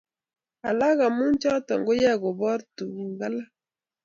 alak 0.69 0.99
amu 1.07 1.23
choto 1.41 1.73
cheyoe 1.85 2.13
koboor 2.21 2.59
tuguk 2.75 3.19
alak 3.27 3.49